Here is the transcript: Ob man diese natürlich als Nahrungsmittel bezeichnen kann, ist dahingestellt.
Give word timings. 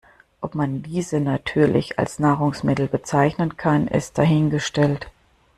Ob 0.41 0.55
man 0.55 0.81
diese 0.81 1.19
natürlich 1.19 1.99
als 1.99 2.17
Nahrungsmittel 2.17 2.87
bezeichnen 2.87 3.55
kann, 3.55 3.87
ist 3.87 4.17
dahingestellt. 4.17 5.11